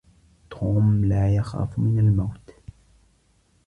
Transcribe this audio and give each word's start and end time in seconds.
توم 0.49 1.03
لا 1.05 1.35
يخاف 1.35 1.79
من 1.79 1.99
الموت. 1.99 2.53